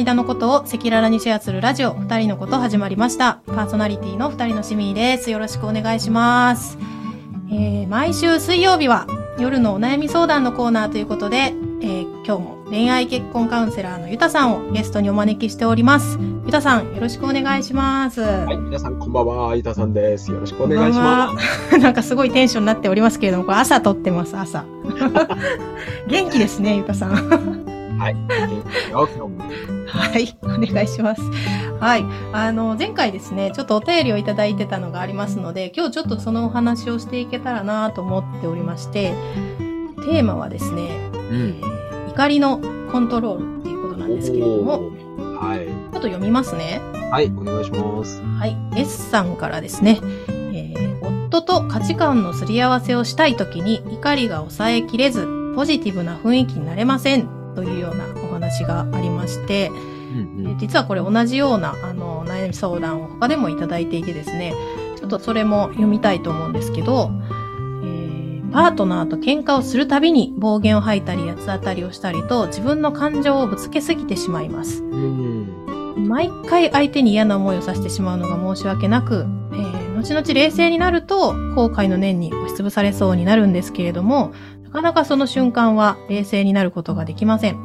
[0.00, 3.40] 間のことを赤裸々にシェアするラジオ、二人のこと始まりました。
[3.46, 5.30] パーソナリティの二人のしみです。
[5.30, 6.78] よろしくお願いします。
[7.50, 9.06] えー、毎週水曜日は
[9.38, 16.18] 夜のお悩み相談のコーナーということで、えー、今日も恋愛結婚カウンセラーのゆたさんをゲストにお招きしております。
[16.46, 18.22] ゆたさん、よろしくお願いします。
[18.22, 20.30] はい、皆さんこんばんは、ゆたさんです。
[20.30, 21.36] よろしくお願いしま
[21.70, 24.64] す なんかすごいテンションになっておりますけれども、これ朝撮ってます、朝。
[26.08, 27.59] 元気ですね、ゆたさん。
[28.00, 28.16] はい。
[29.86, 31.22] はい、お願いします。
[31.80, 32.04] はい。
[32.32, 39.12] あの、前回ですね、ちょっとお便りをいただいてたのがありますので、今日ちょっとそのお話をしていけたらなと思っておりまして、
[40.06, 41.60] テーマはですね、うん。
[42.08, 44.90] 怒りのコントロールっていうことなんですけれども、
[45.38, 45.66] はい。
[45.66, 46.80] ちょっと読みますね。
[47.10, 48.22] はい、お願いします。
[48.22, 48.56] はい。
[48.76, 50.80] S さんからですね、えー
[51.32, 64.54] 夫と価値観のすり合わせをしたいときに怒りが抑えきれず、ポジティブな雰囲気になれませんというようなお話がありまして、うんで実はこれ同じようなあの悩み相談を他でもいただいていてですね、
[64.96, 67.10] ちょっとそれも読みたいと思うんですけど、
[67.84, 68.20] えー
[68.50, 74.82] パートナーと喧嘩をするたびに暴言を吐いたり八つ当たりをしたりと自分の感情をぶつけすぎてしまいます。
[74.82, 76.08] うん。
[76.08, 84.32] 毎回相手に嫌な思いをさせてしまうのが申し訳なく、えー後々冷静になると後悔の念に押しつぶされそうになるんですけれども、
[84.70, 87.58] なかなかその瞬間は冷静になることができません。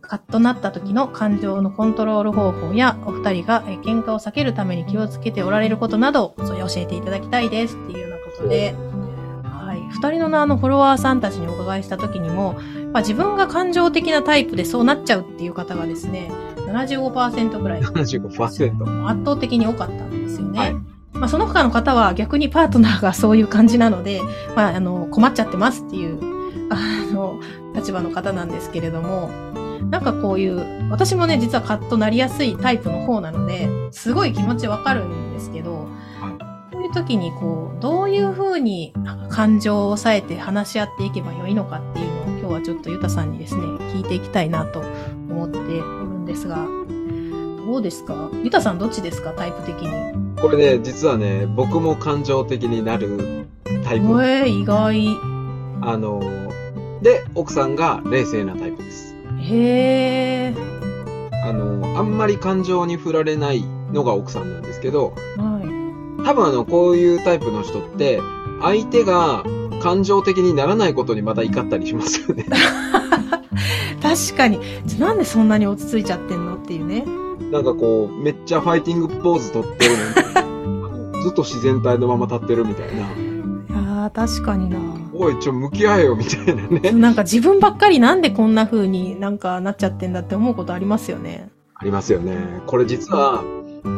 [0.00, 8.74] カッとなった時の感情のコントロール方法やお二人がえー喧嘩を避けるために気をつけておられることなど、それ教えていただきたいですっていうようなことで、
[9.42, 9.82] はい。
[9.90, 12.54] 二人のあのフォロワーさんたちにお伺いした時にも、
[12.94, 19.06] まあ、自分が感情的なタイプでそうなっちゃうっていう方がですね、75%ぐらい75%。
[19.06, 20.58] 圧倒的に多かったんですよね。
[20.58, 24.20] はいまあ、その他の方は逆にパートナーがそういう感じなので、
[24.54, 26.18] まあ、あの、困っちゃってますっていう、
[26.70, 27.40] あの、
[27.74, 29.30] 立場の方なんですけれども、
[29.90, 35.88] なんかこういう、私もね、実はカッとなりやすいタイプの方なので、すごい気持ちわかるんですけど、
[36.72, 38.92] こういう時にこう、どういうふうに
[39.28, 43.62] 感情を抑えて話し合っていけばよいのかっていうのを今日はちょっとゆたさんにですね、
[43.94, 44.82] 聞いていきたいなと
[45.30, 46.66] 思っておるんですが、
[47.68, 48.30] どうですか？
[48.42, 49.32] ゆたさんどっちですか？
[49.32, 50.40] タイプ的に。
[50.40, 53.46] これね、実はね、僕も感情的になる
[53.84, 54.06] タイプ。
[54.24, 55.06] えー、意外。
[55.82, 56.22] あの、
[57.02, 59.14] で、奥さんが冷静なタイプです。
[59.40, 60.54] へえ。
[61.44, 63.62] あの、あんまり感情に振られない
[63.92, 65.60] のが奥さんなんですけど、は
[66.22, 66.24] い。
[66.24, 68.22] 多分あの、こういうタイプの人って、
[68.62, 69.44] 相手が
[69.82, 72.46] 感情的にならないことにまた怒ったりしますよね。
[74.02, 74.58] 確かに。
[74.86, 77.04] じゃなんでそんなに落ち着いちゃってんのっていうね。
[77.50, 82.94] なんかこう、めっちゃファイティングポーズ取ってるのに、 ずっと自然体のまま立ってるみたいな。
[82.94, 84.78] いやー、確かにな。
[85.14, 86.90] おい、ちょ、向き合えよ、みたいなね。
[86.92, 91.48] なんか自分ばっかりなんでこんな風になんかなっちゃってんだって思うことありますよね。
[91.74, 92.36] ありますよね。
[92.66, 93.42] これ実は、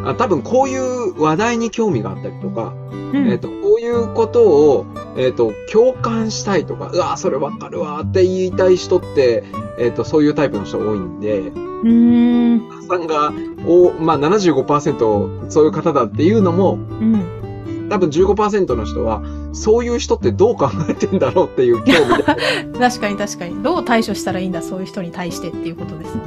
[0.05, 2.75] あ多分こういう話題に興味があったりとか、
[3.13, 3.29] うん。
[3.29, 4.87] えっ、と、こういうことを、
[5.17, 9.45] えっ、と、共感したいとか、うわ、それわかるわって言いたい人って、
[9.79, 12.87] えっ、と、そういうタイプの人多いんで、うーん。
[12.89, 13.33] さんが、
[13.67, 17.89] お、まあ75%そういう方だっていうのも、うん。
[17.89, 22.23] 多分15%の人は、そういう人ってどう考えてんだろうっていう興味で。
[22.79, 23.63] 確かに確かに。
[23.63, 26.23] どう対処したらいいんだ、そういう人に対してっていうことですね。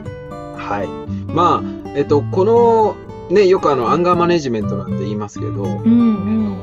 [0.58, 0.88] はい。
[1.32, 2.96] まあ、えっと、この、
[3.30, 6.58] ね、よくあの、アンガーマネジメントなんて言いますけど、うん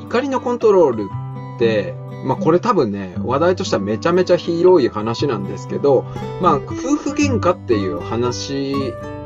[0.00, 1.08] 怒りのコントロール
[1.56, 1.94] って、
[2.24, 6.04] まあこれ多分ね、話題としてはめちゃめちゃ広い話なんですけど、
[6.40, 8.74] まあ夫婦喧嘩っていう話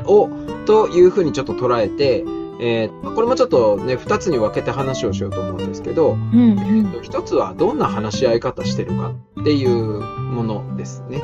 [0.05, 0.29] を、
[0.67, 2.25] というふうにちょっと捉えて、
[2.61, 6.19] えーこれもちょっとね、二つに分けて話をしようと思うんですけど、うん。
[6.19, 7.03] うんうん。
[7.03, 11.23] 一つはどんな話し合い方してるかっていうものですね。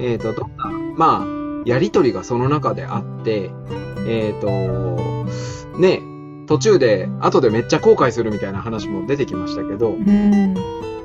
[0.00, 3.50] えっ、と、どんな、まあ、やりとりがその中であって、
[4.06, 4.48] えっ、と、
[5.78, 6.02] ね、
[6.46, 10.54] 途中で、後でめっちゃ後悔するみたいな話も出てきましたけど、うん。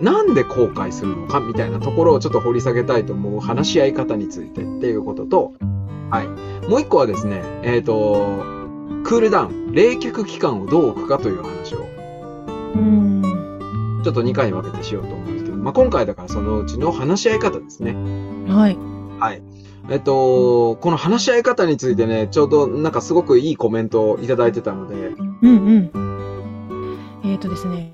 [0.01, 5.53] なんで後悔するのかみたいなところをちょっと掘り下げたいと思う話し合い方についてっていうことと、
[6.09, 6.27] はい。
[6.67, 8.43] もう一個はですね、えっ、と、
[9.03, 11.85] クールダウン、冷却期間をどう置くかという話を
[12.75, 14.01] うん。
[14.03, 17.93] ちょっと2回に分けてしようと思うんですけど、まあ、今回だからそのうちの話し合い方ですね。
[18.51, 18.94] はい。
[19.19, 19.41] はい。
[19.89, 27.31] えっと、この話し合い方についてね、ちょうどなんかすごくいいコメントをいただいてたので、うんうん。
[27.31, 27.93] えっ、とですね。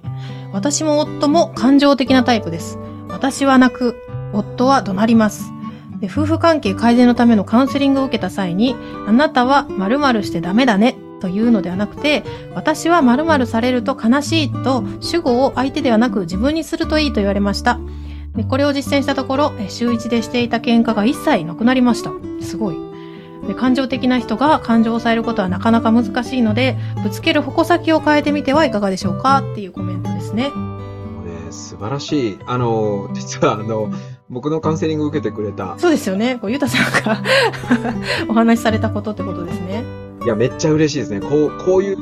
[0.53, 2.77] 私も夫も感情的なタイプです。
[3.09, 3.95] 私は泣く。
[4.33, 5.51] 夫は怒鳴ります。
[5.99, 8.75] で夫婦関係改善のためのカウンセリングを受けた際に、
[9.07, 12.23] あなたは〇〇してダメだねというのではなくて、
[12.55, 17.79] 私は〇〇されると悲しいと主語を相手ではなく自分にするといいと言われました。
[18.35, 22.11] でこれを実践したところ、え週一でしていた喧嘩が一切なくなりました。
[22.41, 22.75] すごい。
[23.47, 29.39] で感情的な人が感情を抑えることはなかなか難しいので、ぶつける矛先を変えてみてはいかがでしょうか？
[29.51, 30.49] っていうコメントですね。
[30.51, 30.55] こ
[31.45, 32.39] れ素晴らしい。
[32.45, 33.91] あの、実はあの、
[34.29, 35.75] 僕のカウンセリング受けてくれた。
[35.77, 36.37] そうですよね。
[36.39, 37.21] こうゆうたさんが
[38.29, 39.83] お話しされたことってことですね。
[40.23, 41.19] いや、めっちゃ嬉しいですね。
[41.19, 41.97] こう、こういう、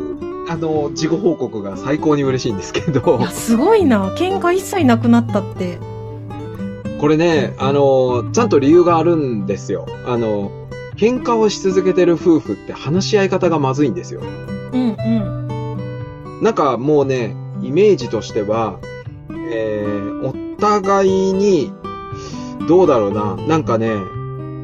[0.47, 3.29] あの、事後報告が最高に嬉しいんですけどいや、。
[3.31, 4.09] すごいな。
[4.15, 5.79] 喧嘩一切なくなったって。
[6.99, 9.85] これね、あの、ちゃんと理由があるんですよ。
[10.05, 10.51] あの、
[10.97, 14.21] 喧嘩をし続けてる夫婦って話し合い方がまずいんですよ。
[14.73, 16.43] うんうん。
[16.43, 18.79] なんかもうね、イメージとしては、
[19.51, 21.71] えー、お互いに、
[22.67, 23.93] どうだろうな、なんかね、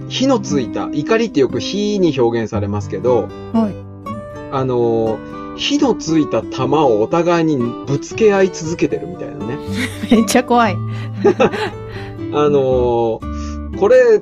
[0.09, 3.75] 火のついた、怒りってよく火に表現されますけど、はい。
[4.51, 5.17] あの、
[5.55, 7.57] 火のついた玉をお互いに
[7.87, 9.57] ぶつけ合い続けてるみたいなね。
[10.11, 10.75] めっちゃ怖い。
[12.35, 13.21] あの
[13.79, 14.21] これ、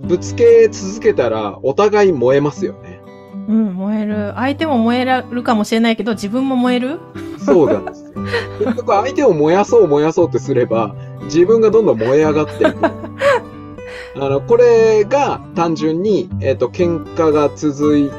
[0.00, 3.00] ぶつけ続けたらお互い燃えますよね。
[3.48, 4.32] うん、燃える。
[4.36, 7.00] 相手も燃えるかもしれないけど、自分も燃える？
[7.38, 8.12] そうなんですよ。
[8.58, 10.94] 結局相手を燃やそう燃やそうってすれば、
[11.24, 12.76] 自分がどんどん燃え上がっていく。
[14.16, 18.10] あの、これが単純に、えっ、と、喧嘩が続い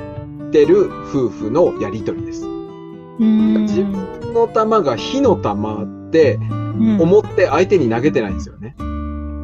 [0.51, 2.45] てる夫婦のやりとりです。
[3.19, 6.39] 自分の玉が火の玉ってう
[6.83, 8.75] ん思って相手に投げてないんですよね。
[8.79, 8.94] うん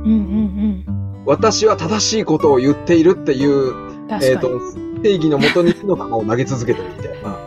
[0.06, 0.86] うん
[1.26, 4.14] 私は正しいことを言っているっていう、うん。
[4.22, 4.60] えっ、確かに。
[4.96, 7.38] と、定義のもとに火の玉を投げ続けてるみたいな。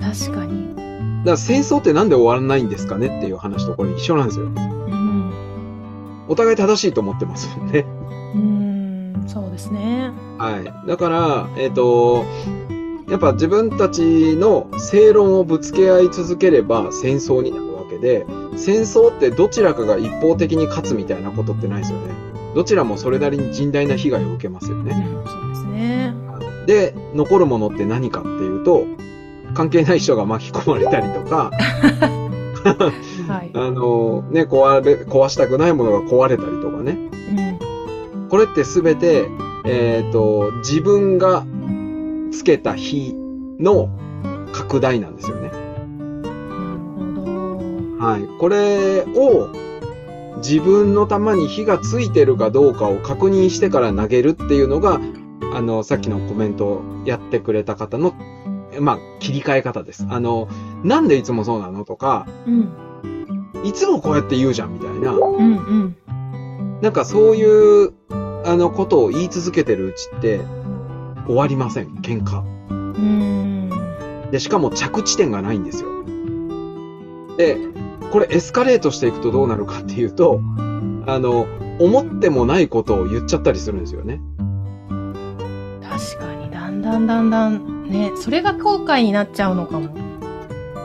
[0.00, 0.74] 確かに。
[1.20, 4.46] だから戦争ってなんで終わらないんですかねっていう話とこれ一緒なんですよ。
[4.46, 6.24] うん。
[6.28, 7.80] お互い正しいと思ってますもんね。
[8.34, 10.10] うーん、そうですね。
[10.38, 10.88] はい。
[10.88, 12.24] だから、えっ、と、
[13.10, 17.69] やっぱ自分たちの正論をぶつけ合い続ければ戦争になる
[18.00, 18.26] で、
[18.56, 22.14] 戦争ってどちらかが一方的に勝つみたいなことってないですよね。
[22.54, 24.92] どちらもそれなりに甚大な被害を受けますよね。
[24.92, 26.14] うん、そうですね。
[26.66, 28.84] で、残るものって何かっていうと、
[29.54, 31.50] 関係ない人が巻き込まれたりとか、
[33.28, 33.50] はい。
[33.54, 36.98] あの、ね、壊れ、壊したくないものが壊れたりとかね。
[38.20, 38.28] うん。
[38.28, 39.28] これってすべて、
[39.64, 41.44] えっ、と、自分が
[42.32, 43.14] つけた火
[43.58, 43.90] の
[44.52, 45.49] 拡大なんですよね。
[48.00, 48.26] はい。
[48.38, 49.50] これを
[50.38, 54.98] 自分の玉に火がついてるかどうかを確認してから投げるっていうのが、
[55.52, 58.14] あの、さっきのコメントをやってくれた方の、
[58.80, 60.06] まあ、切り替え方です。
[60.08, 60.48] あの、
[60.82, 62.72] なんでいつもそうなのとか、うん。
[63.64, 65.96] いつもこうやって言うじゃんみたいな、うんうん。
[66.80, 67.92] なんかそういう、
[68.46, 70.40] あの、ことを言い続けてるうちって、
[71.26, 72.40] 終わりません、喧嘩。
[72.40, 74.30] うーん。
[74.30, 75.90] で、しかも着地点がないんですよ。
[77.36, 77.58] で、
[78.10, 80.40] これエスカレートしていくとどうなるかっていうと、
[81.06, 81.46] あの、
[81.78, 84.20] 思ってもないことを言っちゃったりするんですよね。
[85.82, 89.88] 確かに、だんだんだんだん、ね、それが後悔になっちゃうのかも。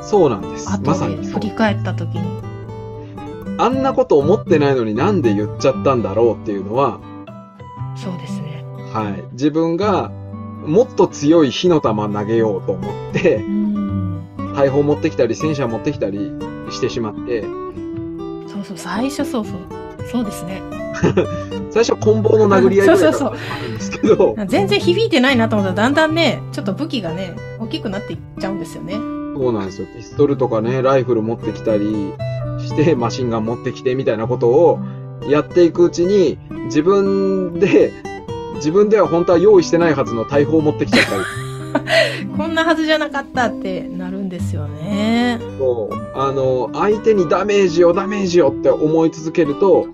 [0.01, 0.69] そうなんです。
[0.83, 2.45] まさに振り返った時に。
[3.57, 6.99] あんなこと思ってないのになんで言っちゃったんだろうっていうのは、
[7.95, 8.63] そうですね。
[8.93, 9.23] はい。
[9.31, 10.09] 自分が
[10.65, 13.74] もっと強い火の玉投げようと思ってう、ん。
[14.55, 16.31] 大砲持ってきたり戦車持ってきたり
[16.69, 17.43] してしまって、
[18.47, 19.85] そうそう、最初そうそう。
[20.11, 20.61] そうですね。
[21.71, 28.93] 最初棍棒の殴り合いぐらいからそうそう始まるんですけど、 全然響いてないなと思ったら、だんだんね、ちょっと武器がね、大きくなっていっちゃうんですよね。
[28.93, 29.87] そうなんですよ。
[29.95, 32.13] ピストルとかね、ライフル持ってきたり
[32.59, 34.79] して、マシンガン持ってきてみたいなことを
[35.27, 37.91] やっていくうちに、自分で、
[38.55, 41.23] 自分では本当は用意してないはずの大砲を持ってきちゃったり
[42.37, 45.39] こんなはずじゃなかったってなるんですよね。
[45.57, 49.87] と、あの、相手にダメージをダメージをって思い続けると、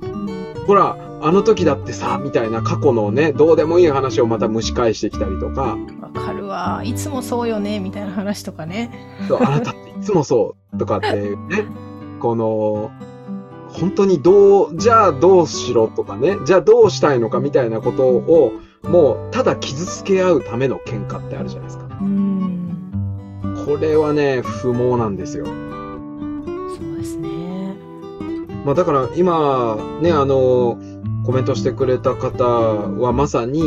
[0.68, 6.82] ほら、あの時だってさ、みたいな過去のね、どうでもいい話をまた蒸し返してきたりとか、わかるわ。
[6.84, 8.92] いつもそうよね、みたいな話とかね。
[9.28, 11.66] そうあなたっていつもそうとかっていうね、
[12.20, 12.92] この、
[13.70, 21.86] 本当にどう、じゃあどうしろとかね、じゃあどうしたいのかみたいなことを、もうただ傷つけ合うための喧嘩ってあるじゃないですか。
[22.02, 23.64] うん。
[23.66, 25.46] これはね、不毛なんですよ。
[25.46, 27.76] そうですね。
[28.66, 30.78] まあだから今ね、あの、
[31.26, 33.62] コメントしてくれた方はまさに、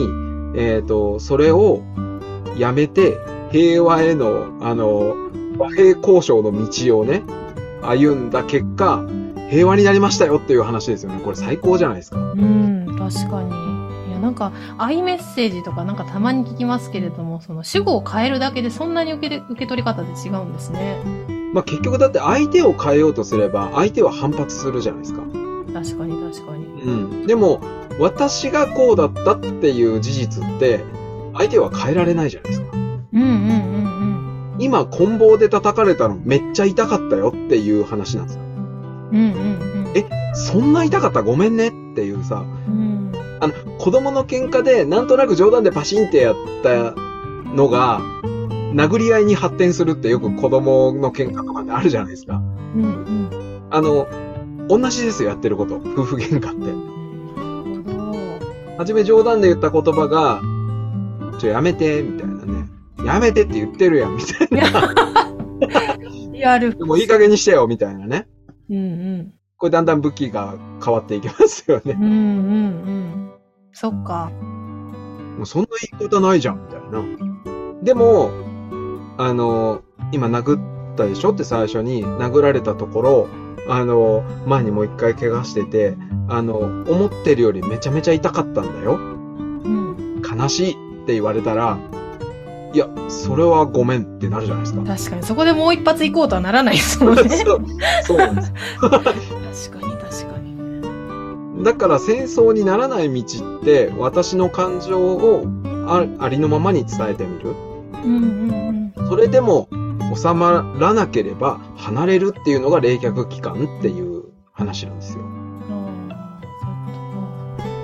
[0.56, 1.83] えっ、と、それを
[2.59, 3.18] やめて
[3.52, 5.16] 平和への、あの、
[5.56, 7.23] 和平交渉の道をね、
[7.83, 9.04] 歩んだ結果、
[9.50, 11.21] 平和になりましたよっていう話ですよね。
[11.23, 12.18] これ最高じゃないですか。
[12.18, 13.74] うん、確かに。
[14.14, 20.99] いや、なんか、アイメッセージとかなんかたまに聞きますけれども、その主語を変えるだけでそんなに受け受け取り方で違うんですね。
[21.52, 25.23] まあ結局だって相手を変えようとすれば、相手は反発するじゃないですか。
[25.73, 26.64] 確かに確かに。
[26.83, 26.90] う
[27.25, 27.26] ん。
[27.26, 27.61] でも、
[27.99, 30.85] 私がこうだったっていう事実って、
[31.35, 32.66] 相手は変えられないじゃないですか。
[32.73, 38.42] うんうんうん今、棍棒で叩かれたのめっちゃ痛かったよっていう話なんですよ。
[38.42, 39.18] うん。
[39.18, 39.92] うんうんうん。
[39.97, 41.23] えそんな痛かった？
[41.23, 42.94] ごめんねっていうさ、うん。
[43.45, 46.95] あの、子供の喧嘩でなんとなく冗談でパシンってやった
[47.55, 48.01] のが、
[48.75, 52.37] 殴り合いに発展するってよく子供の喧嘩とかであるじゃないですか。
[52.37, 52.39] う
[52.79, 53.69] んうん。
[53.71, 54.09] あの、
[54.69, 55.77] 同じですよ、やってること。
[55.77, 56.95] 夫婦喧嘩って。
[58.79, 60.41] はじめ冗談で言った言葉が、
[61.39, 62.69] ちょ、やめて、みたいなね。
[63.05, 64.95] やめてって言ってるやん、みたいな。
[66.35, 66.77] やる。
[66.85, 68.27] もういい加減にしてよ、みたいなね。
[68.71, 69.33] うんうん。
[69.57, 72.03] これだんだん武器が変わっていきますよねうん。
[72.03, 73.34] うんうん。
[73.75, 74.31] そっか。
[75.37, 77.02] もうそんな言い方ないじゃん、みたいな。
[77.83, 78.31] でも、
[79.19, 83.28] あの、今殴ったでしょって最初に殴られたところ、
[83.69, 85.97] あの、前にもう一回怪我してて、
[86.28, 88.95] あの、思ってるよりめちゃめちゃ痛かったんだよ。
[88.95, 90.23] うん。
[90.23, 90.75] 悲しいっ
[91.07, 91.78] て言われたら、
[92.73, 94.85] いや、それはごめんってなるじゃないですか。
[94.85, 97.23] 確かに、そこでもう一発行こうとはならないですもんね。
[97.28, 97.64] そう
[98.04, 99.71] そうなんです。
[99.71, 100.44] 確かに確かに。
[101.64, 105.47] だから戦争にならない道って、私の感情を
[105.87, 107.54] あありのままに伝えてみる。
[108.04, 109.09] うんうんうん。
[109.09, 109.68] それでも
[110.14, 115.25] 収まらなければ離れるっていうのが冷却期間っていう話なんですよ。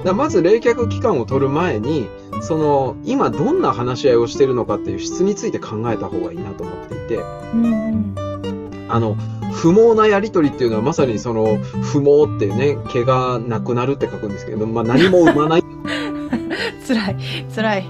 [0.05, 2.09] だまず冷却期間を取る前に、
[2.41, 7.23] その、今どんな話し合いをしてるのかっていう質について考えた方がいいなと思っていて、か。
[7.55, 8.87] うんうん。
[8.89, 9.17] あの、
[9.53, 15.65] 不毛なやりとりっていうのはまさにその、不毛っていうね、毛がなくなるって書くんですけど、まあ何も生まない。
[16.87, 17.17] 辛い、
[17.55, 17.87] 辛い。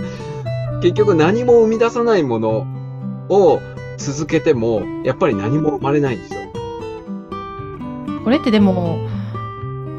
[0.82, 2.66] 結局何も生み出さないもの
[3.28, 3.60] を
[3.96, 6.40] 続けても、やっぱり何も生まれないんですよ。
[8.24, 9.06] これってでも、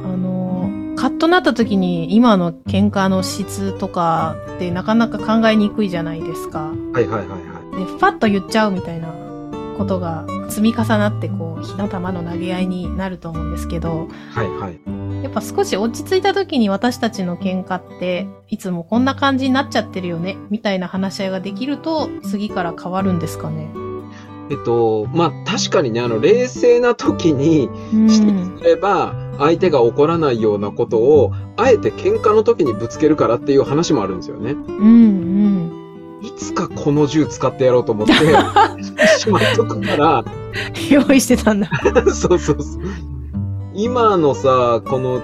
[0.03, 6.71] あの、カッとなった時に今の喧嘩の質とかってなかなか考えにくいじゃないですか。
[6.93, 7.35] はいはいはいは
[7.73, 7.77] い。
[7.77, 9.09] で、ファッと言っちゃうみたいな
[9.77, 14.79] ことが積み重なってこう、火の玉の投げ合いになると思うんですけど、はいはい。
[15.23, 23.69] やっぱ少し落ち着いた時に私たちの喧嘩って、いつもこんな感じになっちゃってるよね、みたいな話し合いができると、次から変わるんですかね。
[24.51, 28.07] えっと、まあ確かにね、あの、冷静な時にう指ん。
[28.07, 34.51] 摘すれば、相手が怒らないようなことを、あえて喧嘩の時にぶつけるからっていう話もあるんですよね。
[34.51, 35.64] うんい
[36.37, 38.13] つかこの銃使ってやろうと思って、
[39.17, 40.93] しまっとくから、うん。
[40.93, 41.69] 用意してたんだ。
[42.13, 42.81] そうそうそう。
[43.73, 45.21] 今のさ、この、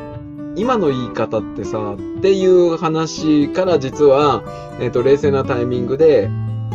[0.56, 4.44] 今の言い方ってさ、っていう話から実は、
[4.80, 6.30] えっ、と、冷静なタイミングで、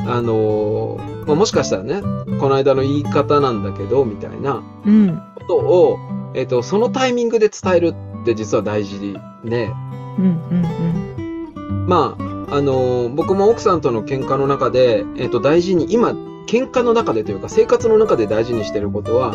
[0.07, 2.03] あのーまあ、もしかしたらね、
[2.39, 5.21] この間の言い方なんだけど、みたいなうん。
[5.35, 5.99] ことを、
[6.35, 9.71] えっ、と、そのタイミングで伝えるって実は大事で、
[10.19, 16.11] うんうんまあ、あのー僕も奥さんとの喧嘩の中で、えっ、と、大事に、今、
[16.47, 19.35] 喧嘩の中でというか、生活の中で大事にしてることは、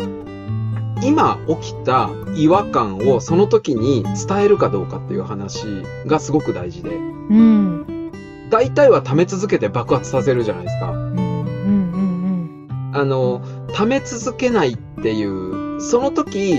[1.02, 5.64] 今起きた違和感をその時に伝えるかどうかっていう話
[6.06, 7.06] がすごく大事で、うん。
[7.30, 8.12] うん。
[8.50, 10.90] 大体は溜め続けて爆発させるじゃないですか。
[10.90, 13.42] うんうんうんあの、
[13.74, 16.56] 溜め続けないっていう、その時、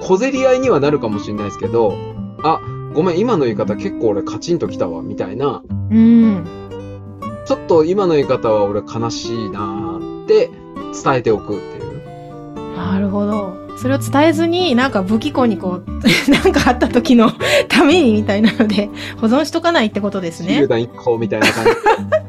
[0.00, 1.94] 小競り合いにはなるかもしれないですけど、
[2.42, 2.60] あ、
[2.96, 5.98] ごめん、今の言い方結構俺カチンときたわ、みたいな、うん。
[5.98, 6.44] うん。
[7.44, 10.48] ちょっと今の言い方は俺悲しいなーって
[11.04, 12.74] 伝えておくっていう。
[12.74, 13.54] なるほど。
[13.76, 15.90] それを伝えずに、なんか武器庫にこう、
[16.32, 17.30] なんかあった時の
[17.68, 18.88] ためにみたいなので、
[19.20, 20.68] 保存しとかないってことですね手榴。
[20.68, 21.70] 弾1個みたいな感じ
[22.10, 22.25] で。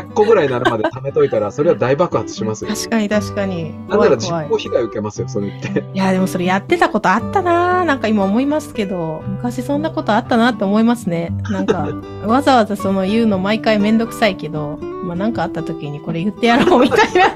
[0.00, 2.70] 100個ぐらいになるまで貯めといたら、それは大爆発しますよ。
[2.74, 3.74] 確かに確かに。
[3.88, 4.32] なんなら実。
[4.48, 5.84] 行被害受けますよ、それって。
[5.94, 11.32] いや、でもそれやってたことあったなぁなんか今思いますけど、昔そんなことあったなって思いますね。
[11.50, 11.88] なんか、
[12.26, 17.26] わざわざその言うの毎回めんどくさいけど、まあなんかあった時にこれ言ってやろうみたいな。
[17.26, 17.32] い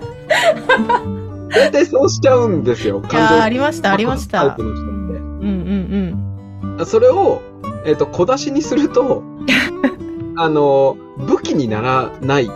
[1.51, 4.65] 大体そうしちゃうんですよ、感情ありました、ありましたタイプ。
[4.65, 4.91] の人って。
[4.91, 7.43] うんうんそれを、
[7.85, 9.23] えっ、と、小出しにすると、
[10.43, 12.47] あの、武器にならない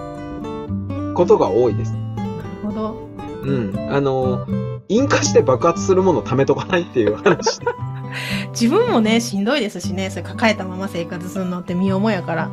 [1.14, 1.92] ことが多いです。
[1.92, 2.16] うん。
[2.16, 3.08] なるほど。
[3.42, 3.92] うん。
[3.92, 4.46] あの、
[4.88, 7.66] 引火して爆発するものを貯めとかないっていう話で。
[8.58, 12.50] 自分もね、しんどいですしね、それ抱えたまま生活するのって身重やから。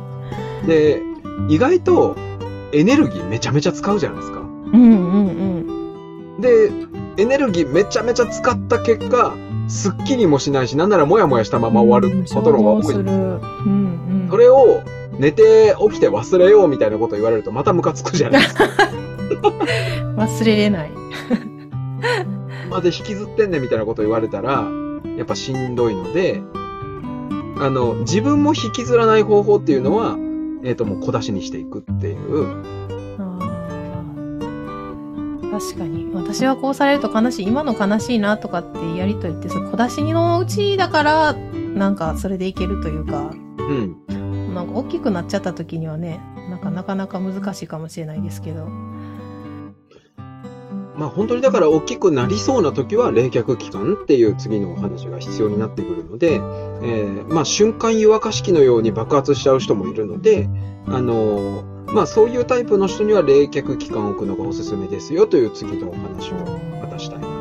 [0.66, 1.02] で、
[1.48, 2.14] 意外と
[2.72, 4.40] エネルギーめちゃめちゃ使うじゃないですか。
[4.40, 6.70] うんうんで、
[7.16, 9.34] エネルギーめちゃめちゃ使った結果、
[9.68, 11.62] すっきりもしないし、なんならモヤモヤしたうん。
[11.62, 12.94] まま終わることの方が多い。
[12.96, 14.28] うんうん。
[14.28, 14.82] それを
[15.22, 18.64] 寝て起きて忘れようみたいなこと言われるとまたムカつくじゃないですか。
[20.18, 20.90] 忘れれない。
[22.68, 24.66] まで引きずってんねんみたいなこと言われたら、
[25.16, 26.42] やっぱしんどいので、
[27.60, 30.16] あの、自分も引きずらない方法っていうのは、
[30.64, 32.46] えっ、と、もう小出しにしていくっていう。
[35.52, 36.10] 確かに。
[36.14, 37.46] 私はこうされると悲しい。
[37.46, 41.36] 今の悲しいなとかってやりとりって、その小出しのうちだから、
[41.76, 44.01] なんかそれでいけるというか、うん。
[44.52, 48.66] なんか大きくなっちゃった時にはね、なんかなかなか難しいかもしれないですけど。
[50.94, 60.48] まあ本当にだから大きくなりそうな時は冷却期間っていう次のお話が必要になってくるので、えーまあ瞬間湯沸かし器のように爆発しちゃう人もいるので、
[60.86, 66.36] あのーまあそういうタイプの人には冷却期間を置くのがおすすめですよという次のお話を
[66.80, 67.31] またしたい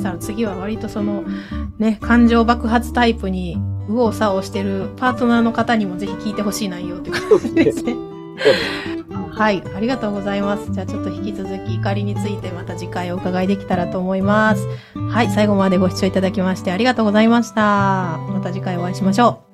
[0.00, 1.24] したら次は割とその、
[1.78, 3.56] ね、感情爆発タイプに
[3.88, 7.94] 右往左往してるパートナーの方にもぜひ聞いてほしい内容って感じですね。
[9.30, 10.70] はい、ありがとうございます。
[10.72, 14.66] じゃあちょっと引き続き怒りについてまた次回お伺いできたらと思います。
[14.94, 18.18] はい、最後までご視聴いただきましてありがとうございました。
[18.28, 19.49] また次回お会いしましょう。